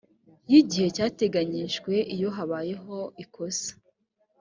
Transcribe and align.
y 0.51 0.53
igihe 0.61 0.87
cyateganyijwe 0.95 1.93
iyo 2.15 2.29
habayeho 2.35 2.95
ikosa 3.23 3.71